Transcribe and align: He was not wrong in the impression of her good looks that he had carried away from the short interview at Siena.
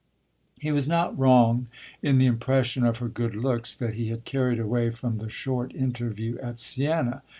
He 0.57 0.71
was 0.71 0.87
not 0.87 1.15
wrong 1.15 1.67
in 2.01 2.17
the 2.17 2.25
impression 2.25 2.83
of 2.83 2.97
her 2.97 3.07
good 3.07 3.35
looks 3.35 3.75
that 3.75 3.93
he 3.93 4.07
had 4.07 4.25
carried 4.25 4.59
away 4.59 4.89
from 4.89 5.17
the 5.17 5.29
short 5.29 5.75
interview 5.75 6.39
at 6.39 6.57
Siena. 6.59 7.21